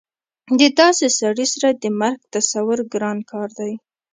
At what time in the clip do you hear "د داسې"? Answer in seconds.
0.59-1.07